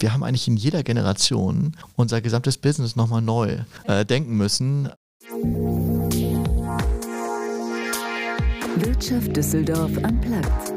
[0.00, 4.88] Wir haben eigentlich in jeder Generation unser gesamtes Business nochmal neu äh, denken müssen.
[8.76, 10.72] Wirtschaft Düsseldorf am Platz.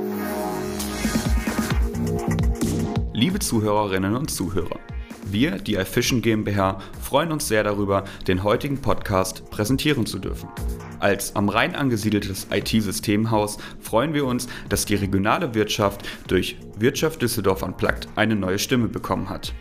[3.14, 4.80] Liebe Zuhörerinnen und Zuhörer,
[5.26, 10.50] wir, die iFishing GmbH, freuen uns sehr darüber, den heutigen Podcast präsentieren zu dürfen.
[11.04, 17.62] Als am Rhein angesiedeltes IT-Systemhaus freuen wir uns, dass die regionale Wirtschaft durch Wirtschaft Düsseldorf
[17.62, 19.54] Unplugged eine neue Stimme bekommen hat.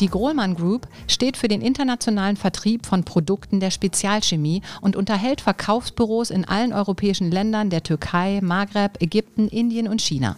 [0.00, 6.30] Die Grohlmann Group steht für den internationalen Vertrieb von Produkten der Spezialchemie und unterhält Verkaufsbüros
[6.30, 10.36] in allen europäischen Ländern der Türkei, Maghreb, Ägypten, Indien und China.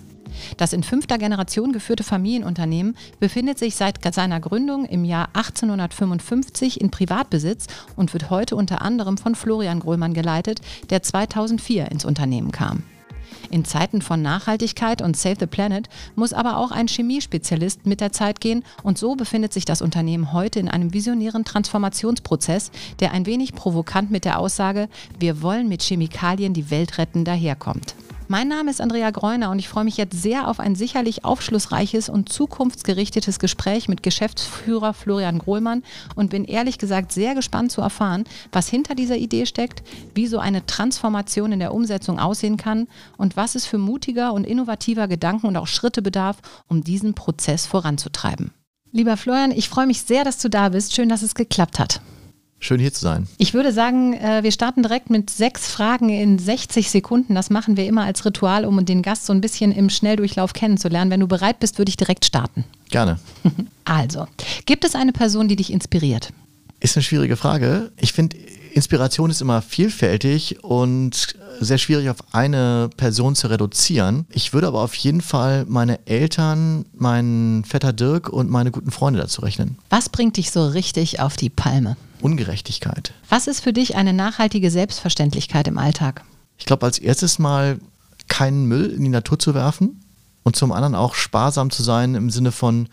[0.56, 6.90] Das in fünfter Generation geführte Familienunternehmen befindet sich seit seiner Gründung im Jahr 1855 in
[6.90, 12.82] Privatbesitz und wird heute unter anderem von Florian Grohlmann geleitet, der 2004 ins Unternehmen kam.
[13.50, 18.12] In Zeiten von Nachhaltigkeit und Save the Planet muss aber auch ein Chemiespezialist mit der
[18.12, 23.26] Zeit gehen und so befindet sich das Unternehmen heute in einem visionären Transformationsprozess, der ein
[23.26, 27.94] wenig provokant mit der Aussage, wir wollen mit Chemikalien die Welt retten daherkommt.
[28.32, 32.08] Mein Name ist Andrea Greuner und ich freue mich jetzt sehr auf ein sicherlich aufschlussreiches
[32.08, 35.82] und zukunftsgerichtetes Gespräch mit Geschäftsführer Florian Grohlmann
[36.14, 39.82] und bin ehrlich gesagt sehr gespannt zu erfahren, was hinter dieser Idee steckt,
[40.14, 42.88] wie so eine Transformation in der Umsetzung aussehen kann
[43.18, 46.38] und was es für mutiger und innovativer Gedanken und auch Schritte bedarf,
[46.68, 48.54] um diesen Prozess voranzutreiben.
[48.92, 50.94] Lieber Florian, ich freue mich sehr, dass du da bist.
[50.94, 52.00] Schön, dass es geklappt hat.
[52.62, 53.26] Schön hier zu sein.
[53.38, 57.34] Ich würde sagen, äh, wir starten direkt mit sechs Fragen in 60 Sekunden.
[57.34, 61.10] Das machen wir immer als Ritual, um den Gast so ein bisschen im Schnelldurchlauf kennenzulernen.
[61.10, 62.64] Wenn du bereit bist, würde ich direkt starten.
[62.88, 63.18] Gerne.
[63.84, 64.28] Also,
[64.64, 66.28] gibt es eine Person, die dich inspiriert?
[66.78, 67.90] Ist eine schwierige Frage.
[67.96, 68.36] Ich finde,
[68.74, 74.26] Inspiration ist immer vielfältig und sehr schwierig auf eine Person zu reduzieren.
[74.30, 79.20] Ich würde aber auf jeden Fall meine Eltern, meinen Vetter Dirk und meine guten Freunde
[79.20, 79.78] dazu rechnen.
[79.90, 81.96] Was bringt dich so richtig auf die Palme?
[82.20, 83.12] Ungerechtigkeit.
[83.28, 86.24] Was ist für dich eine nachhaltige Selbstverständlichkeit im Alltag?
[86.58, 87.78] Ich glaube, als erstes mal
[88.28, 90.00] keinen Müll in die Natur zu werfen
[90.42, 92.88] und zum anderen auch sparsam zu sein im Sinne von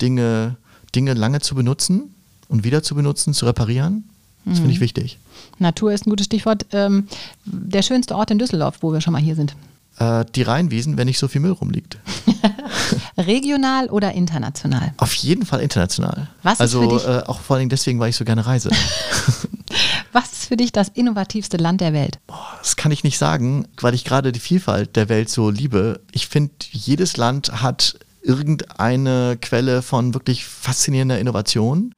[0.00, 0.56] Dinge,
[0.94, 2.14] Dinge lange zu benutzen
[2.48, 4.04] und wieder zu benutzen, zu reparieren.
[4.46, 5.18] Das finde ich wichtig.
[5.58, 6.66] Natur ist ein gutes Stichwort.
[6.72, 7.08] Ähm,
[7.44, 9.54] der schönste Ort in Düsseldorf, wo wir schon mal hier sind.
[9.98, 11.98] Äh, die Rheinwiesen, wenn nicht so viel Müll rumliegt.
[13.18, 14.92] Regional oder international?
[14.96, 16.28] Auf jeden Fall international.
[16.42, 18.70] Was ist also für dich- äh, auch vor allem deswegen, weil ich so gerne reise.
[20.12, 22.18] Was ist für dich das innovativste Land der Welt?
[22.58, 26.00] Das kann ich nicht sagen, weil ich gerade die Vielfalt der Welt so liebe.
[26.12, 31.94] Ich finde, jedes Land hat irgendeine Quelle von wirklich faszinierender Innovation,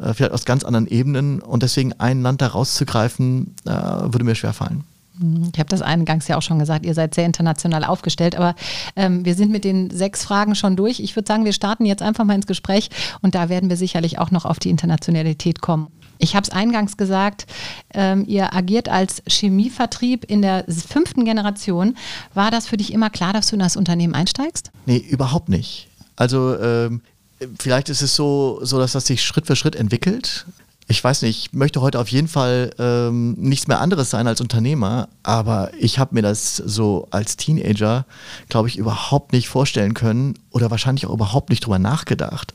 [0.00, 1.40] äh, vielleicht aus ganz anderen Ebenen.
[1.40, 4.84] Und deswegen ein Land da rauszugreifen, äh, würde mir schwerfallen.
[5.52, 8.54] Ich habe das eingangs ja auch schon gesagt, ihr seid sehr international aufgestellt, aber
[8.96, 10.98] ähm, wir sind mit den sechs Fragen schon durch.
[10.98, 12.88] Ich würde sagen, wir starten jetzt einfach mal ins Gespräch
[13.20, 15.88] und da werden wir sicherlich auch noch auf die Internationalität kommen.
[16.16, 17.46] Ich habe es eingangs gesagt,
[17.92, 21.96] ähm, ihr agiert als Chemievertrieb in der fünften Generation.
[22.32, 24.70] War das für dich immer klar, dass du in das Unternehmen einsteigst?
[24.86, 25.88] Nee, überhaupt nicht.
[26.16, 27.02] Also ähm,
[27.58, 30.46] vielleicht ist es so, so, dass das sich Schritt für Schritt entwickelt.
[30.88, 34.40] Ich weiß nicht, ich möchte heute auf jeden Fall ähm, nichts mehr anderes sein als
[34.40, 38.06] Unternehmer, aber ich habe mir das so als Teenager,
[38.48, 42.54] glaube ich, überhaupt nicht vorstellen können oder wahrscheinlich auch überhaupt nicht drüber nachgedacht,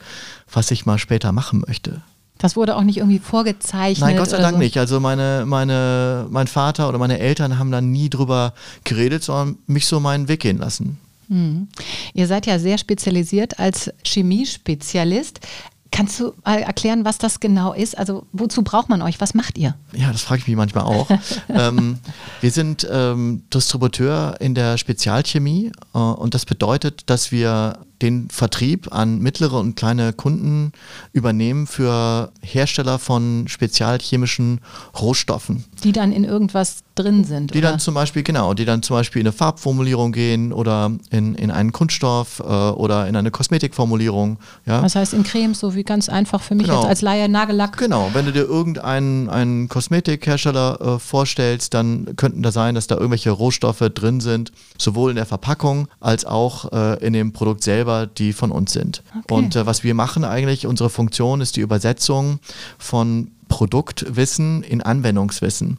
[0.51, 2.01] was ich mal später machen möchte.
[2.38, 4.06] Das wurde auch nicht irgendwie vorgezeichnet.
[4.06, 4.59] Nein, Gott sei Dank so.
[4.59, 4.78] nicht.
[4.78, 8.53] Also meine, meine, mein Vater oder meine Eltern haben da nie drüber
[8.84, 11.00] geredet, sondern mich so meinen Weg gehen lassen.
[11.28, 11.68] Mhm.
[12.13, 15.40] Ihr seid ja sehr spezialisiert als Chemiespezialist.
[15.91, 17.97] Kannst du mal erklären, was das genau ist?
[17.97, 19.22] Also wozu braucht man euch?
[19.22, 19.75] Was macht ihr?
[19.94, 21.09] Ja, das frage ich mich manchmal auch.
[21.50, 22.00] ähm,
[22.41, 28.94] wir sind ähm, Distributeur in der Spezialchemie äh, und das bedeutet, dass wir den Vertrieb
[28.94, 30.72] an mittlere und kleine Kunden
[31.13, 34.59] übernehmen für Hersteller von spezialchemischen
[35.00, 35.63] Rohstoffen.
[35.84, 37.53] Die dann in irgendwas drin sind.
[37.53, 37.72] Die oder?
[37.72, 41.51] dann zum Beispiel, genau, die dann zum Beispiel in eine Farbformulierung gehen oder in, in
[41.51, 44.38] einen Kunststoff äh, oder in eine Kosmetikformulierung.
[44.65, 44.81] Ja?
[44.81, 46.81] Was heißt in Cremes, so wie ganz einfach für mich Genau.
[46.81, 47.77] jetzt als Laie Nagellack?
[47.77, 52.95] Genau, wenn du dir irgendeinen einen Kosmetikhersteller äh, vorstellst, dann könnten da sein, dass da
[52.95, 58.07] irgendwelche Rohstoffe drin sind, sowohl in der Verpackung als auch äh, in dem Produkt selber,
[58.07, 59.04] die von uns sind.
[59.19, 59.33] Okay.
[59.33, 62.39] Und äh, was wir machen eigentlich, unsere Funktion ist die Übersetzung
[62.77, 65.77] von Produktwissen in Anwendungswissen.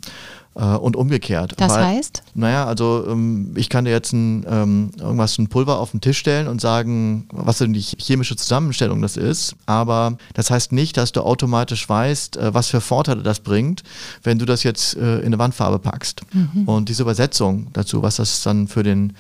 [0.57, 1.53] Äh, und umgekehrt.
[1.59, 2.23] Das Weil, heißt?
[2.35, 6.17] Naja, also ähm, ich kann dir jetzt ein, ähm, irgendwas, ein Pulver auf den Tisch
[6.17, 9.55] stellen und sagen, was denn die chemische Zusammenstellung das ist.
[9.67, 13.83] Aber das heißt nicht, dass du automatisch weißt, äh, was für Vorteile das bringt,
[14.23, 16.23] wenn du das jetzt äh, in eine Wandfarbe packst.
[16.33, 16.67] Mhm.
[16.67, 19.13] Und diese Übersetzung dazu, was das dann für den,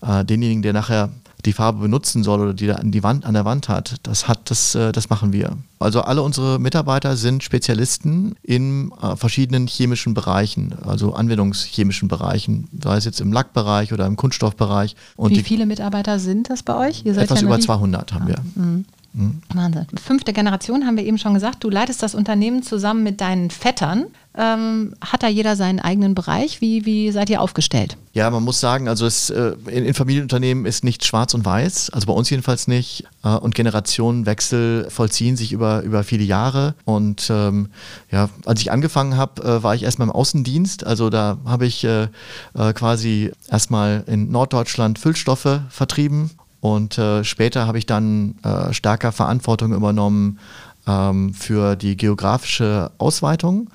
[0.00, 1.08] denjenigen, der nachher
[1.44, 4.50] die Farbe benutzen soll oder die an, die Wand, an der Wand hat, das, hat
[4.50, 5.56] das, äh, das machen wir.
[5.78, 12.96] Also alle unsere Mitarbeiter sind Spezialisten in äh, verschiedenen chemischen Bereichen, also anwendungschemischen Bereichen, sei
[12.96, 14.96] es jetzt im Lackbereich oder im Kunststoffbereich.
[15.16, 17.04] Und Wie viele Mitarbeiter sind das bei euch?
[17.04, 18.36] etwas ja über 200 haben wir.
[18.54, 18.84] Mhm.
[19.14, 19.40] Mhm.
[19.54, 19.86] Wahnsinn.
[20.02, 21.62] Fünfte Generation haben wir eben schon gesagt.
[21.62, 24.06] Du leitest das Unternehmen zusammen mit deinen Vettern.
[24.36, 26.60] Ähm, hat da jeder seinen eigenen Bereich?
[26.60, 27.96] Wie, wie seid ihr aufgestellt?
[28.14, 31.90] Ja, man muss sagen, also es, äh, in, in, Familienunternehmen ist nicht schwarz und weiß,
[31.90, 33.04] also bei uns jedenfalls nicht.
[33.22, 36.74] Äh, und Generationenwechsel vollziehen sich über, über viele Jahre.
[36.84, 37.68] Und ähm,
[38.10, 40.84] ja, als ich angefangen habe, äh, war ich erstmal im Außendienst.
[40.84, 42.08] Also da habe ich äh,
[42.54, 46.32] äh, quasi erstmal in Norddeutschland Füllstoffe vertrieben
[46.64, 50.38] und äh, später habe ich dann äh, stärker Verantwortung übernommen
[50.86, 53.68] ähm, für die geografische Ausweitung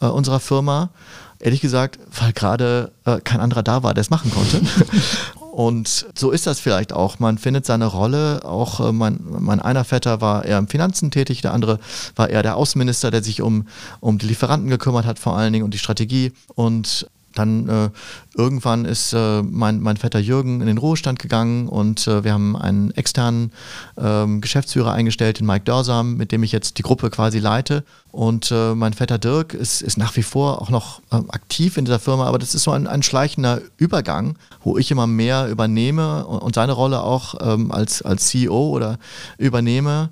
[0.00, 0.90] äh, unserer Firma.
[1.40, 4.60] Ehrlich gesagt, weil gerade äh, kein anderer da war, der es machen konnte.
[5.50, 7.18] Und so ist das vielleicht auch.
[7.18, 8.44] Man findet seine Rolle.
[8.44, 11.80] Auch äh, mein, mein einer Vetter war eher im Finanzen tätig, der andere
[12.14, 13.66] war eher der Außenminister, der sich um,
[13.98, 16.32] um die Lieferanten gekümmert hat, vor allen Dingen und die Strategie.
[16.54, 17.90] Und dann äh,
[18.36, 22.56] irgendwann ist äh, mein, mein Vetter Jürgen in den Ruhestand gegangen und äh, wir haben
[22.56, 23.52] einen externen
[23.98, 27.84] ähm, Geschäftsführer eingestellt, den Mike Dörsam, mit dem ich jetzt die Gruppe quasi leite.
[28.12, 31.84] Und äh, mein Vetter Dirk ist, ist nach wie vor auch noch ähm, aktiv in
[31.84, 36.26] dieser Firma, aber das ist so ein, ein schleichender Übergang, wo ich immer mehr übernehme
[36.26, 38.98] und, und seine Rolle auch ähm, als, als CEO oder
[39.38, 40.10] übernehme.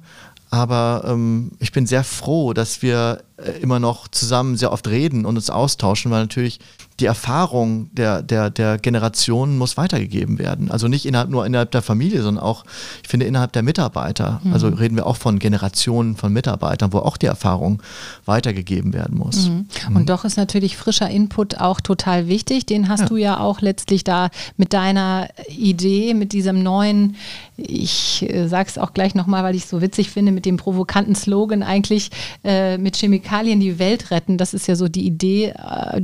[0.50, 3.22] Aber ähm, ich bin sehr froh, dass wir
[3.60, 6.60] immer noch zusammen sehr oft reden und uns austauschen, weil natürlich
[7.00, 10.70] die Erfahrung der, der, der Generationen muss weitergegeben werden.
[10.70, 12.64] Also nicht innerhalb, nur innerhalb der Familie, sondern auch,
[13.02, 14.40] ich finde, innerhalb der Mitarbeiter.
[14.44, 14.52] Mhm.
[14.52, 17.82] Also reden wir auch von Generationen von Mitarbeitern, wo auch die Erfahrung
[18.26, 19.48] weitergegeben werden muss.
[19.48, 19.66] Mhm.
[19.88, 20.06] Und mhm.
[20.06, 22.66] doch ist natürlich frischer Input auch total wichtig.
[22.66, 23.06] Den hast ja.
[23.06, 27.16] du ja auch letztlich da mit deiner Idee, mit diesem neuen,
[27.56, 30.58] ich äh, sage es auch gleich nochmal, weil ich es so witzig finde, mit dem
[30.58, 32.12] provokanten Slogan eigentlich
[32.44, 34.38] äh, mit Chemikalien die Welt retten.
[34.38, 36.02] Das ist ja so die Idee, äh,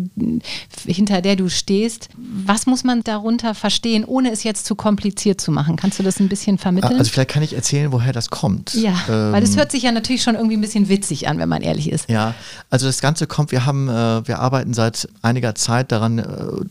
[0.87, 2.09] hinter der du stehst.
[2.17, 5.77] Was muss man darunter verstehen, ohne es jetzt zu kompliziert zu machen?
[5.77, 6.99] Kannst du das ein bisschen vermitteln?
[6.99, 8.75] Also vielleicht kann ich erzählen, woher das kommt.
[8.75, 11.49] Ja, ähm, weil es hört sich ja natürlich schon irgendwie ein bisschen witzig an, wenn
[11.49, 12.09] man ehrlich ist.
[12.09, 12.35] Ja,
[12.71, 16.25] also das Ganze kommt, wir haben, äh, wir arbeiten seit einiger Zeit daran, äh,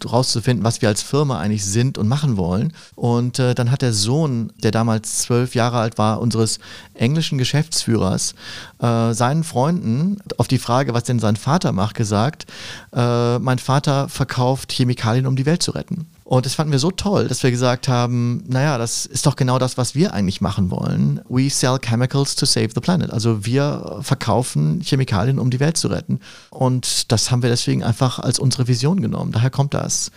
[0.08, 2.74] rauszufinden, was wir als Firma eigentlich sind und machen wollen.
[2.96, 6.60] Und äh, dann hat der Sohn, der damals zwölf Jahre alt war, unseres
[6.94, 8.36] englischen Geschäftsführers,
[8.80, 12.46] äh, seinen Freunden auf die Frage, was denn sein Vater macht, gesagt,
[12.94, 16.08] äh, mein Vater verkauft Chemikalien, um die Welt zu retten.
[16.30, 19.58] Und das fanden wir so toll, dass wir gesagt haben, naja, das ist doch genau
[19.58, 21.22] das, was wir eigentlich machen wollen.
[21.28, 23.10] We sell chemicals to save the planet.
[23.10, 26.20] Also wir verkaufen Chemikalien, um die Welt zu retten.
[26.52, 29.32] Und das haben wir deswegen einfach als unsere Vision genommen.
[29.32, 30.12] Daher kommt das.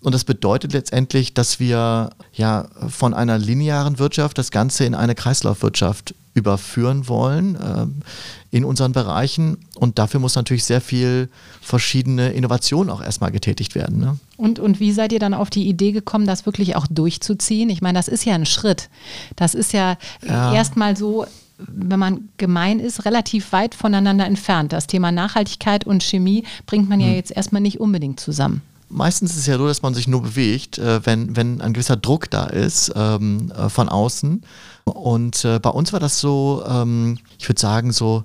[0.00, 5.14] Und das bedeutet letztendlich, dass wir ja von einer linearen Wirtschaft das Ganze in eine
[5.14, 9.58] Kreislaufwirtschaft überführen wollen äh, in unseren Bereichen.
[9.74, 11.28] Und dafür muss natürlich sehr viel
[11.60, 13.98] verschiedene Innovation auch erstmal getätigt werden.
[13.98, 14.16] Ne?
[14.36, 17.68] Und, und wie seid ihr dann auf die Idee gekommen, das wirklich auch durchzuziehen?
[17.68, 18.88] Ich meine, das ist ja ein Schritt.
[19.34, 20.54] Das ist ja, ja.
[20.54, 21.26] erstmal so,
[21.58, 24.72] wenn man gemein ist, relativ weit voneinander entfernt.
[24.72, 27.14] Das Thema Nachhaltigkeit und Chemie bringt man ja hm.
[27.14, 30.78] jetzt erstmal nicht unbedingt zusammen meistens ist es ja so, dass man sich nur bewegt,
[30.78, 34.42] äh, wenn, wenn ein gewisser Druck da ist ähm, äh, von außen.
[34.84, 38.24] Und äh, bei uns war das so, ähm, ich würde sagen, so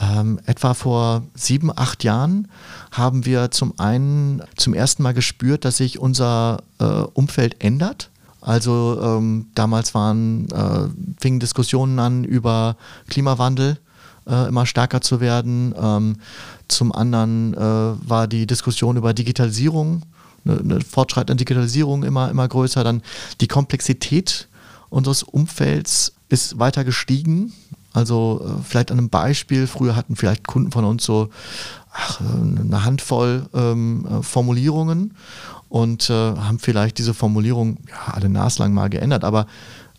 [0.00, 2.48] ähm, etwa vor sieben, acht Jahren
[2.90, 8.10] haben wir zum einen zum ersten Mal gespürt, dass sich unser äh, Umfeld ändert.
[8.40, 10.88] Also ähm, damals waren, äh,
[11.20, 12.76] fingen Diskussionen an über
[13.08, 13.78] Klimawandel
[14.30, 15.74] äh, immer stärker zu werden.
[15.80, 16.16] Ähm,
[16.68, 20.02] zum anderen äh, war die Diskussion über Digitalisierung,
[20.44, 22.84] eine, eine fortschreitende Digitalisierung immer, immer größer.
[22.84, 23.02] Dann
[23.40, 24.48] die Komplexität
[24.88, 27.52] unseres Umfelds ist weiter gestiegen.
[27.92, 31.28] Also äh, vielleicht an einem Beispiel, früher hatten vielleicht Kunden von uns so
[31.92, 35.14] ach, eine Handvoll ähm, äh, Formulierungen
[35.68, 39.46] und äh, haben vielleicht diese Formulierung ja, alle naslang mal geändert, aber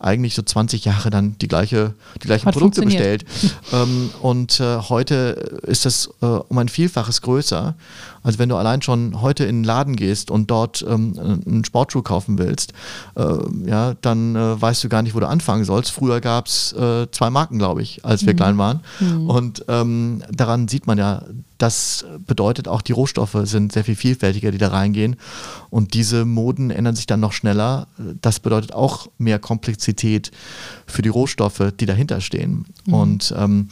[0.02, 3.26] eigentlich so 20 Jahre dann die, gleiche, die gleichen Hat Produkte bestellt.
[3.74, 7.76] ähm, und äh, heute ist das äh, um ein Vielfaches größer.
[8.24, 12.02] Also wenn du allein schon heute in den Laden gehst und dort ähm, einen Sportschuh
[12.02, 12.74] kaufen willst,
[13.16, 13.24] äh,
[13.66, 15.92] ja, dann äh, weißt du gar nicht, wo du anfangen sollst.
[15.92, 18.38] Früher gab es äh, zwei Marken, glaube ich, als wir mhm.
[18.38, 18.80] klein waren.
[19.00, 19.30] Mhm.
[19.30, 21.24] Und ähm, daran sieht man ja,
[21.58, 25.16] das bedeutet auch, die Rohstoffe sind sehr viel vielfältiger, die da reingehen.
[25.70, 27.88] Und diese Moden ändern sich dann noch schneller.
[28.22, 30.32] Das bedeutet auch mehr Komplexität
[30.88, 32.66] für die Rohstoffe, die dahinter stehen.
[32.86, 32.94] Mhm.
[32.94, 33.70] Und ähm,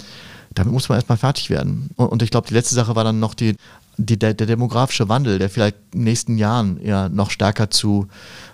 [0.53, 1.89] damit muss man erstmal fertig werden.
[1.95, 3.55] Und, und ich glaube, die letzte Sache war dann noch die,
[3.99, 8.07] die, der, der, demografische Wandel, der vielleicht in den nächsten Jahren ja noch stärker zu,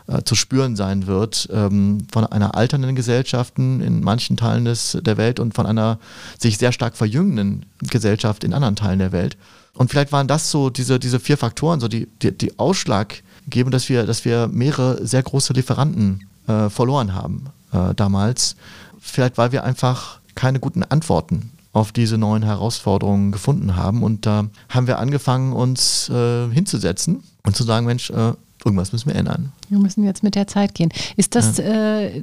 [0.08, 5.18] äh, zu spüren sein wird, ähm, von einer alternden Gesellschaft in manchen Teilen des, der
[5.18, 6.00] Welt und von einer
[6.40, 9.38] sich sehr stark verjüngenden Gesellschaft in anderen Teilen der Welt.
[9.74, 13.72] Und vielleicht waren das so diese, diese vier Faktoren, so die, die, die Ausschlag geben,
[13.72, 18.56] dass wir, dass wir mehrere sehr große Lieferanten äh, verloren haben äh, damals.
[19.00, 24.02] Vielleicht, weil wir einfach keine guten Antworten auf diese neuen Herausforderungen gefunden haben.
[24.02, 28.32] Und da haben wir angefangen, uns äh, hinzusetzen und zu sagen, Mensch, äh,
[28.64, 29.52] irgendwas müssen wir ändern.
[29.68, 30.90] Wir müssen jetzt mit der Zeit gehen.
[31.18, 32.00] Ist das, ja.
[32.00, 32.22] äh,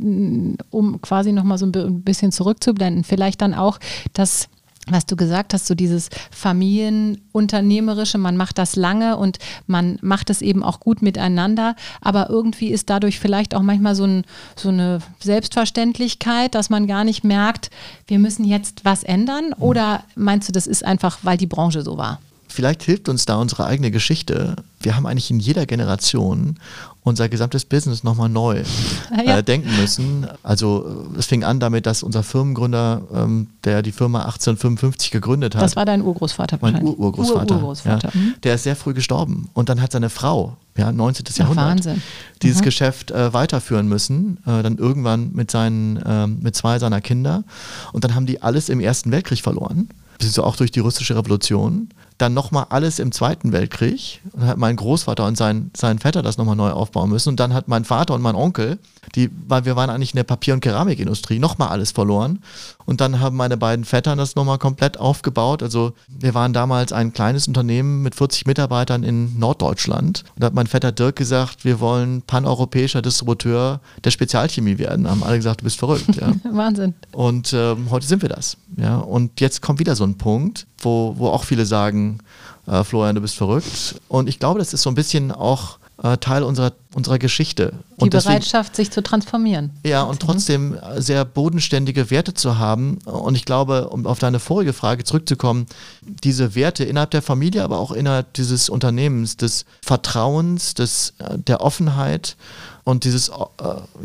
[0.70, 3.78] um quasi nochmal so ein bisschen zurückzublenden, vielleicht dann auch,
[4.14, 4.48] dass
[4.88, 10.42] was du gesagt hast, so dieses Familienunternehmerische, man macht das lange und man macht es
[10.42, 14.24] eben auch gut miteinander, aber irgendwie ist dadurch vielleicht auch manchmal so, ein,
[14.56, 17.70] so eine Selbstverständlichkeit, dass man gar nicht merkt,
[18.08, 21.96] wir müssen jetzt was ändern oder meinst du, das ist einfach, weil die Branche so
[21.96, 22.18] war?
[22.52, 24.56] Vielleicht hilft uns da unsere eigene Geschichte.
[24.80, 26.58] Wir haben eigentlich in jeder Generation
[27.02, 28.62] unser gesamtes Business nochmal neu
[29.26, 29.38] ja.
[29.38, 30.26] äh, denken müssen.
[30.42, 35.62] Also es fing an damit, dass unser Firmengründer, ähm, der die Firma 1855 gegründet hat.
[35.62, 37.56] Das war dein Urgroßvater Mein Ur Urgroßvater.
[37.56, 38.14] Ur -Urgroßvater.
[38.14, 38.34] Ja, mhm.
[38.42, 39.48] Der ist sehr früh gestorben.
[39.54, 41.24] Und dann hat seine Frau, ja, 19.
[41.28, 42.02] Ach, Jahrhundert, Wahnsinn.
[42.42, 42.64] dieses mhm.
[42.64, 44.36] Geschäft äh, weiterführen müssen.
[44.46, 47.44] Äh, dann irgendwann mit, seinen, ähm, mit zwei seiner Kinder.
[47.92, 49.88] Und dann haben die alles im Ersten Weltkrieg verloren.
[50.22, 54.20] Also auch durch die russische Revolution dann nochmal alles im Zweiten Weltkrieg.
[54.32, 57.30] Und hat mein Großvater und sein, sein Vetter das nochmal neu aufbauen müssen.
[57.30, 58.78] Und dann hat mein Vater und mein Onkel,
[59.14, 62.40] die, weil wir waren eigentlich in der Papier- und Keramikindustrie, nochmal alles verloren.
[62.84, 65.62] Und dann haben meine beiden Vettern das nochmal komplett aufgebaut.
[65.62, 70.24] Also wir waren damals ein kleines Unternehmen mit 40 Mitarbeitern in Norddeutschland.
[70.34, 75.04] Und da hat mein Vetter Dirk gesagt, wir wollen paneuropäischer Distributeur der Spezialchemie werden.
[75.04, 76.16] Da haben alle gesagt, du bist verrückt.
[76.16, 76.32] Ja.
[76.50, 76.94] Wahnsinn.
[77.12, 78.56] Und ähm, heute sind wir das.
[78.76, 78.98] Ja.
[78.98, 82.18] Und jetzt kommt wieder so ein Punkt, wo, wo auch viele sagen,
[82.66, 84.00] äh, Florian, du bist verrückt.
[84.08, 87.74] Und ich glaube, das ist so ein bisschen auch äh, Teil unserer, unserer Geschichte.
[87.96, 89.70] Die und Bereitschaft, deswegen, sich zu transformieren.
[89.84, 92.98] Ja, und trotzdem sehr bodenständige Werte zu haben.
[93.04, 95.66] Und ich glaube, um auf deine vorige Frage zurückzukommen,
[96.02, 101.60] diese Werte innerhalb der Familie, aber auch innerhalb dieses Unternehmens, des Vertrauens, des, äh, der
[101.60, 102.36] Offenheit
[102.84, 103.32] und dieses äh,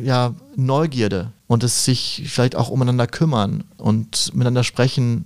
[0.03, 5.25] ja, Neugierde und es sich vielleicht auch umeinander kümmern und miteinander sprechen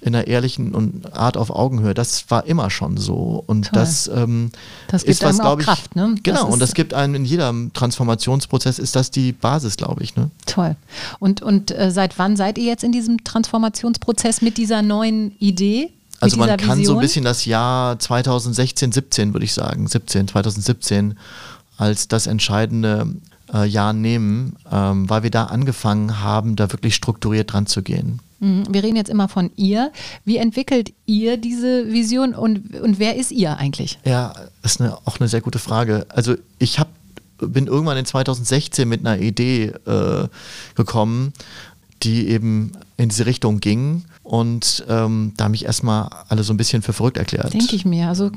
[0.00, 1.94] in einer ehrlichen Art auf Augenhöhe.
[1.94, 3.42] Das war immer schon so.
[3.46, 3.80] Und Toll.
[3.80, 4.50] das, ähm,
[4.88, 5.66] das gibt ist was, glaube ich.
[5.66, 6.14] Kraft, ne?
[6.22, 10.16] Genau, das und das gibt einem in jedem Transformationsprozess ist das die Basis, glaube ich.
[10.16, 10.30] Ne?
[10.46, 10.76] Toll.
[11.18, 15.90] Und, und äh, seit wann seid ihr jetzt in diesem Transformationsprozess mit dieser neuen Idee?
[16.20, 16.84] Also man kann Vision?
[16.84, 21.18] so ein bisschen das Jahr 2016, 17 würde ich sagen, 17, 2017
[21.78, 23.06] als das entscheidende
[23.52, 28.20] äh, Jahr nehmen, ähm, weil wir da angefangen haben, da wirklich strukturiert dran zu gehen.
[28.40, 28.64] Mhm.
[28.70, 29.92] Wir reden jetzt immer von ihr.
[30.24, 33.98] Wie entwickelt ihr diese Vision und, und wer ist ihr eigentlich?
[34.04, 36.06] Ja, das ist eine, auch eine sehr gute Frage.
[36.08, 36.90] Also ich habe
[37.38, 40.28] bin irgendwann in 2016 mit einer Idee äh,
[40.74, 41.32] gekommen,
[42.02, 44.04] die eben in diese Richtung ging.
[44.22, 47.52] Und ähm, da haben mich erstmal alle so ein bisschen für verrückt erklärt.
[47.52, 48.08] Denke ich mir.
[48.08, 48.30] Also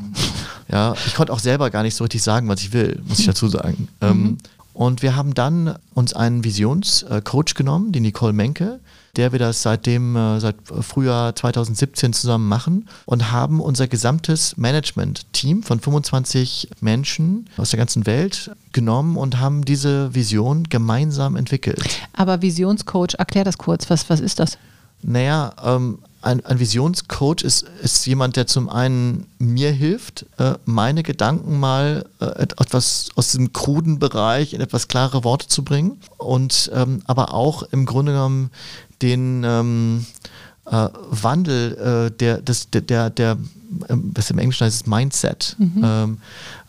[0.72, 3.26] ja, ich konnte auch selber gar nicht so richtig sagen, was ich will, muss ich
[3.26, 3.88] dazu sagen.
[4.02, 4.08] Mhm.
[4.08, 4.38] Ähm,
[4.74, 8.80] und wir haben dann uns einen Visionscoach genommen, die Nicole Menke,
[9.16, 15.62] der wir das seitdem, äh, seit Frühjahr 2017 zusammen machen und haben unser gesamtes Management-Team
[15.62, 21.84] von 25 Menschen aus der ganzen Welt genommen und haben diese Vision gemeinsam entwickelt.
[22.14, 24.58] Aber Visionscoach, erklär das kurz, was, was ist das?
[25.04, 31.04] Naja, ähm, ein, ein Visionscoach ist, ist jemand, der zum einen mir hilft, äh, meine
[31.04, 36.72] Gedanken mal äh, etwas aus diesem kruden Bereich in etwas klare Worte zu bringen und
[36.74, 38.52] ähm, aber auch im Grunde genommen
[39.04, 40.06] den ähm,
[40.66, 43.38] äh, Wandel äh, der, des, der, der, der
[43.90, 45.56] ähm, was im Englischen heißt es Mindset.
[45.60, 45.82] Mhm.
[45.84, 46.18] Ähm,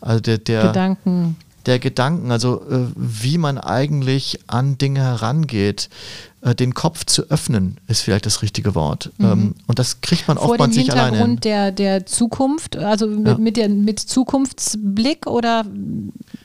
[0.01, 5.89] also der, der Gedanken der Gedanken, also äh, wie man eigentlich an Dinge herangeht,
[6.41, 9.11] äh, den Kopf zu öffnen, ist vielleicht das richtige Wort.
[9.17, 9.25] Mhm.
[9.25, 11.17] Ähm, und das kriegt man Vor oftmals nicht alleine.
[11.17, 13.37] Vor dem Hintergrund der, der Zukunft, also mit, ja.
[13.37, 15.65] mit, der, mit Zukunftsblick oder?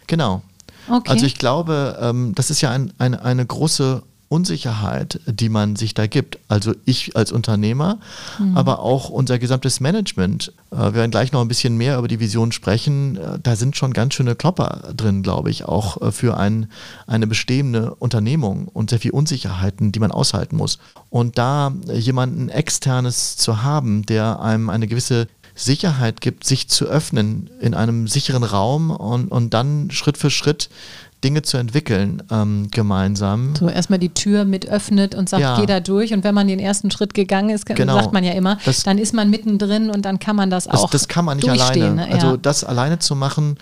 [0.06, 0.42] Genau.
[0.88, 1.10] Okay.
[1.10, 5.92] Also ich glaube, ähm, das ist ja ein, ein, eine große Unsicherheit, die man sich
[5.92, 6.38] da gibt.
[6.46, 7.98] Also ich als Unternehmer,
[8.38, 8.56] mhm.
[8.56, 10.52] aber auch unser gesamtes Management.
[10.70, 13.16] Äh, wir werden gleich noch ein bisschen mehr über die Vision sprechen.
[13.16, 16.70] Äh, da sind schon ganz schöne Klopper drin, glaube ich, auch äh, für ein,
[17.08, 20.78] eine bestehende Unternehmung und sehr viel Unsicherheiten, die man aushalten muss.
[21.08, 27.50] Und da jemanden externes zu haben, der einem eine gewisse Sicherheit gibt, sich zu öffnen
[27.60, 30.70] in einem sicheren Raum und, und dann Schritt für Schritt
[31.24, 33.54] Dinge zu entwickeln ähm, gemeinsam.
[33.54, 35.58] So erstmal die Tür mit öffnet und sagt, Ja.
[35.60, 36.12] geh da durch.
[36.14, 37.94] Und wenn man den ersten Schritt gegangen ist, Genau.
[37.94, 40.80] sagt man ja immer, Das- dann ist man mittendrin und dann kann man das, Das,
[40.80, 41.94] auch das kann man nicht alleine.
[41.94, 42.08] Ne?
[42.10, 42.36] Also ja.
[42.38, 43.58] das alleine zu machen,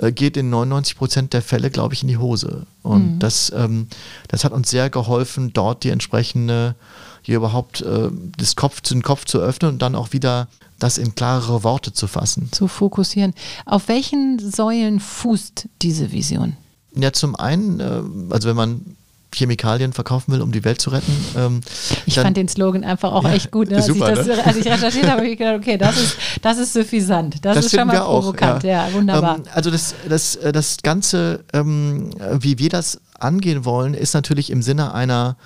[0.00, 2.66] äh, geht in 99 Prozent der Fälle, glaube ich, in die Hose.
[2.82, 3.18] Und Mhm.
[3.20, 3.86] das, ähm,
[4.28, 6.74] das hat uns sehr geholfen, dort die entsprechende,
[7.22, 11.14] hier überhaupt äh, das Kopf, den Kopf zu öffnen und dann auch wieder das in
[11.14, 12.48] klarere Worte zu fassen.
[12.52, 13.34] zu fokussieren.
[13.66, 16.56] Auf welchen Säulen fußt diese Vision?
[16.94, 18.96] Ja, zum einen, äh, also wenn man
[19.32, 21.12] Chemikalien verkaufen will, um die Welt zu retten.
[21.36, 21.60] Ähm,
[22.06, 23.70] Ich dann- fand den Slogan einfach auch echt gut.
[23.70, 23.76] Ne?
[23.76, 24.44] Als, super, ich das, ne?
[24.44, 27.44] als ich recherchiert habe, habe ich gedacht, okay, das ist, das ist suffisant.
[27.44, 28.64] Das, ist schon mal wir auch, provokant.
[28.64, 29.36] Ja, wunderbar.
[29.36, 34.50] Ähm, also das, das, äh, das Ganze, ähm, wie wir das angehen wollen, ist natürlich
[34.50, 35.36] im Sinne einer,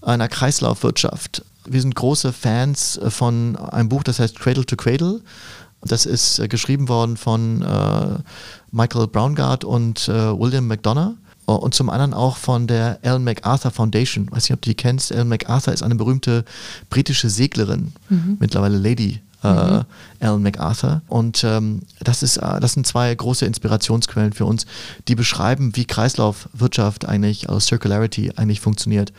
[0.00, 1.42] einer Kreislaufwirtschaft.
[1.68, 5.20] Wir sind große Fans äh, von einem Buch, das heißt Cradle to Cradle.
[5.82, 8.18] Das ist äh, geschrieben worden von äh,
[8.72, 11.14] Michael Braungart und äh, William McDonough.
[11.48, 14.28] Oh, Und zum anderen auch von der Ellen MacArthur Foundation.
[14.32, 15.12] Weiß nicht, ob du die kennst.
[15.12, 16.44] Ellen MacArthur ist eine berühmte
[16.90, 17.92] britische Seglerin,
[18.40, 19.84] mittlerweile Lady äh,
[20.18, 21.02] Ellen MacArthur.
[21.08, 24.66] Und ähm, das, ist, äh, das sind zwei große Inspirationsquellen für uns,
[25.08, 29.12] die beschreiben, wie Kreislaufwirtschaft eigentlich, also Circularity eigentlich funktioniert.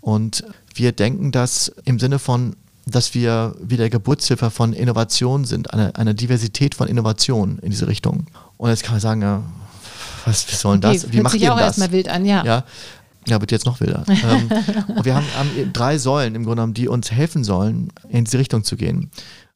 [0.00, 2.56] Und wir denken das im Sinne von,
[2.90, 7.86] dass wir wie der Geburtshilfe von Innovation sind, eine, eine Diversität von Innovationen in diese
[7.88, 8.26] Richtung.
[8.56, 9.42] Und jetzt kann man sagen, ja,
[10.24, 11.04] was, was soll denn das?
[11.04, 11.66] Okay, Wie macht sich ihr auch das?
[11.78, 12.44] erstmal wild an, ja.
[12.44, 12.64] Ja,
[13.26, 14.04] ja wird jetzt noch wilder.
[14.08, 14.48] ähm,
[14.96, 18.38] und wir haben, haben drei Säulen im Grunde genommen, die uns helfen sollen, in diese
[18.38, 19.10] Richtung zu gehen.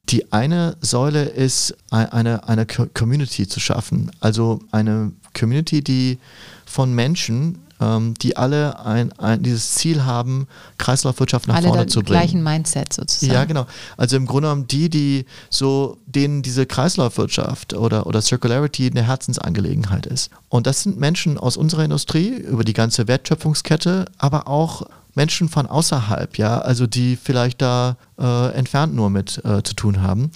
[0.09, 4.11] Die eine Säule ist ei- eine, eine Co- Community zu schaffen.
[4.19, 6.17] Also eine Community, die
[6.65, 10.47] von Menschen, ähm, die alle ein, ein, dieses Ziel haben,
[10.77, 12.19] Kreislaufwirtschaft nach Alle vorne zu bringen.
[12.19, 13.33] gleichen Mindset sozusagen.
[13.33, 13.65] Ja, genau.
[13.97, 20.05] Also im Grunde genommen die, die so, denen diese Kreislaufwirtschaft oder, oder Circularity eine Herzensangelegenheit
[20.05, 20.29] ist.
[20.49, 24.83] Und das sind Menschen aus unserer Industrie, über die ganze Wertschöpfungskette, aber auch
[25.15, 30.01] Menschen von außerhalb, ja, also die vielleicht da äh, entfernt nur mit äh, zu tun
[30.01, 30.31] haben,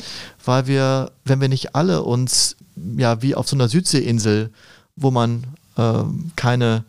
[0.45, 2.55] weil wir, wenn wir nicht alle uns,
[2.95, 4.51] ja, wie auf so einer Südseeinsel,
[4.95, 5.45] wo man
[5.77, 6.83] ähm, keine,